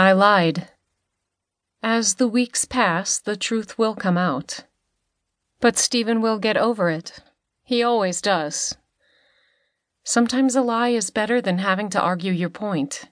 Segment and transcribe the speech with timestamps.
[0.00, 0.66] I lied.
[1.82, 4.64] As the weeks pass, the truth will come out.
[5.60, 7.18] But Stephen will get over it.
[7.64, 8.78] He always does.
[10.02, 13.10] Sometimes a lie is better than having to argue your point.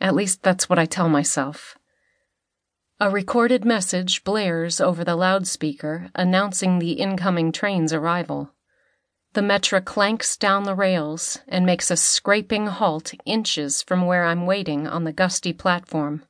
[0.00, 1.76] At least that's what I tell myself.
[2.98, 8.54] A recorded message blares over the loudspeaker announcing the incoming train's arrival.
[9.38, 14.46] The Metra clanks down the rails and makes a scraping halt inches from where I'm
[14.46, 16.24] waiting on the gusty platform.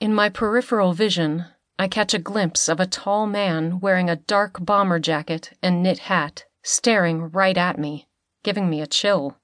[0.00, 1.46] In my peripheral vision,
[1.78, 6.00] I catch a glimpse of a tall man wearing a dark bomber jacket and knit
[6.00, 8.06] hat, staring right at me,
[8.42, 9.38] giving me a chill.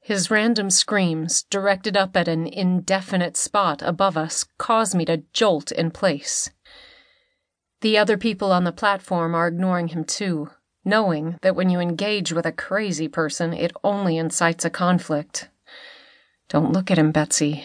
[0.00, 5.70] His random screams, directed up at an indefinite spot above us, cause me to jolt
[5.70, 6.50] in place.
[7.82, 10.50] The other people on the platform are ignoring him too,
[10.90, 15.48] knowing that when you engage with a crazy person, it only incites a conflict.
[16.50, 17.64] Don't look at him, Betsy.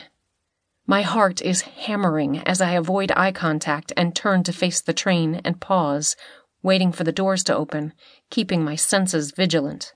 [0.88, 5.42] My heart is hammering as I avoid eye contact and turn to face the train
[5.44, 6.16] and pause,
[6.62, 7.94] waiting for the doors to open,
[8.30, 9.94] keeping my senses vigilant.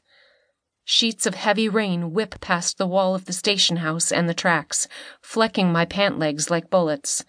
[0.84, 4.88] Sheets of heavy rain whip past the wall of the station house and the tracks,
[5.22, 7.24] flecking my pant legs like bullets.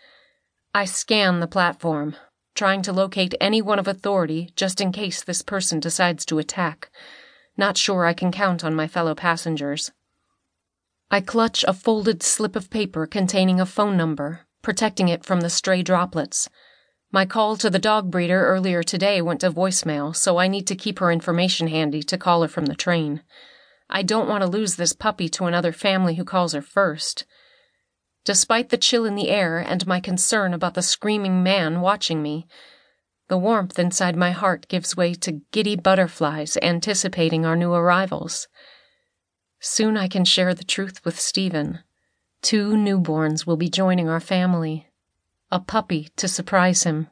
[0.72, 2.16] I scan the platform,
[2.54, 6.90] trying to locate anyone of authority just in case this person decides to attack.
[7.56, 9.92] Not sure I can count on my fellow passengers.
[11.10, 15.50] I clutch a folded slip of paper containing a phone number, protecting it from the
[15.50, 16.48] stray droplets.
[17.12, 20.76] My call to the dog breeder earlier today went to voicemail, so I need to
[20.76, 23.22] keep her information handy to call her from the train.
[23.88, 27.24] I don't want to lose this puppy to another family who calls her first.
[28.24, 32.46] Despite the chill in the air and my concern about the screaming man watching me,
[33.28, 38.48] the warmth inside my heart gives way to giddy butterflies anticipating our new arrivals.
[39.60, 41.80] Soon I can share the truth with Stephen.
[42.42, 44.88] Two newborns will be joining our family.
[45.50, 47.08] A puppy to surprise him.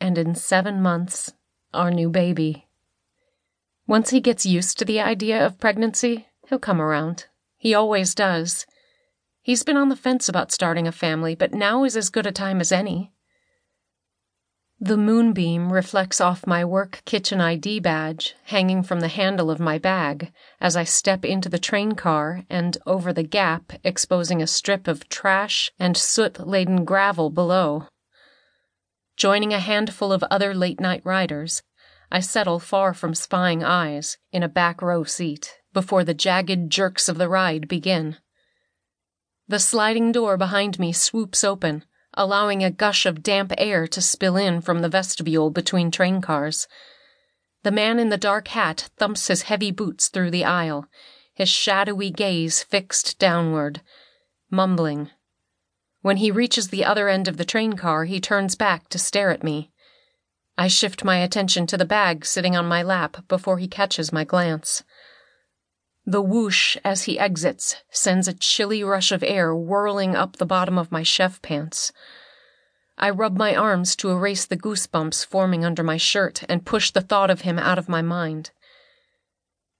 [0.00, 1.32] And in seven months,
[1.72, 2.68] our new baby.
[3.86, 7.26] Once he gets used to the idea of pregnancy, he'll come around.
[7.56, 8.66] He always does.
[9.46, 12.32] He's been on the fence about starting a family, but now is as good a
[12.32, 13.12] time as any.
[14.80, 19.78] The moonbeam reflects off my work kitchen ID badge hanging from the handle of my
[19.78, 24.88] bag as I step into the train car and over the gap, exposing a strip
[24.88, 27.86] of trash and soot laden gravel below.
[29.16, 31.62] Joining a handful of other late night riders,
[32.10, 37.08] I settle far from spying eyes in a back row seat before the jagged jerks
[37.08, 38.16] of the ride begin.
[39.48, 41.84] The sliding door behind me swoops open,
[42.14, 46.66] allowing a gush of damp air to spill in from the vestibule between train cars.
[47.62, 50.88] The man in the dark hat thumps his heavy boots through the aisle,
[51.32, 53.82] his shadowy gaze fixed downward,
[54.50, 55.10] mumbling.
[56.00, 59.30] When he reaches the other end of the train car, he turns back to stare
[59.30, 59.70] at me.
[60.58, 64.24] I shift my attention to the bag sitting on my lap before he catches my
[64.24, 64.82] glance.
[66.08, 70.78] The whoosh as he exits sends a chilly rush of air whirling up the bottom
[70.78, 71.92] of my chef pants.
[72.96, 77.00] I rub my arms to erase the goosebumps forming under my shirt and push the
[77.00, 78.52] thought of him out of my mind.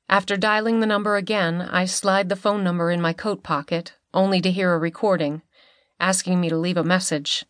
[0.09, 4.41] After dialing the number again, I slide the phone number in my coat pocket, only
[4.41, 5.43] to hear a recording,
[6.01, 7.45] asking me to leave a message.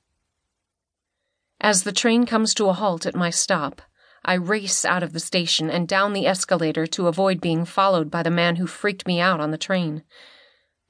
[1.63, 3.81] As the train comes to a halt at my stop,
[4.29, 8.25] I race out of the station and down the escalator to avoid being followed by
[8.25, 10.03] the man who freaked me out on the train.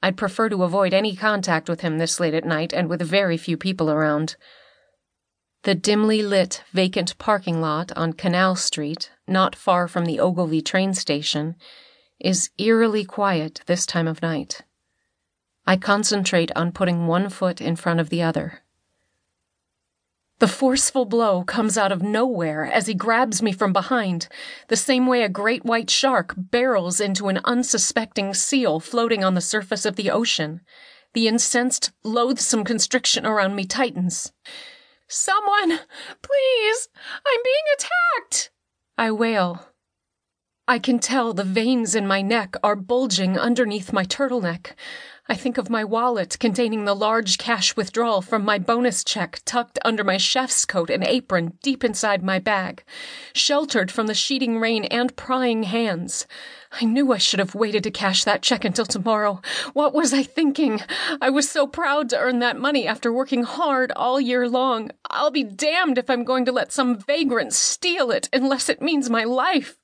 [0.01, 3.37] I'd prefer to avoid any contact with him this late at night and with very
[3.37, 4.37] few people around.
[5.63, 10.95] The dimly lit, vacant parking lot on Canal Street, not far from the Ogilvie train
[10.95, 11.55] station,
[12.19, 14.63] is eerily quiet this time of night.
[15.67, 18.63] I concentrate on putting one foot in front of the other.
[20.39, 24.27] The forceful blow comes out of nowhere as he grabs me from behind,
[24.67, 29.41] the same way a great white shark barrels into an unsuspecting seal floating on the
[29.41, 30.61] surface of the ocean.
[31.13, 34.31] The incensed, loathsome constriction around me tightens.
[35.07, 35.79] Someone,
[36.21, 36.89] please,
[37.25, 38.51] I'm being attacked!
[38.95, 39.69] I wail.
[40.67, 44.73] I can tell the veins in my neck are bulging underneath my turtleneck.
[45.29, 49.77] I think of my wallet containing the large cash withdrawal from my bonus check tucked
[49.83, 52.83] under my chef's coat and apron deep inside my bag,
[53.33, 56.27] sheltered from the sheeting rain and prying hands.
[56.79, 59.41] I knew I should have waited to cash that check until tomorrow.
[59.73, 60.79] What was I thinking?
[61.21, 64.91] I was so proud to earn that money after working hard all year long.
[65.09, 69.09] I'll be damned if I'm going to let some vagrant steal it unless it means
[69.09, 69.77] my life.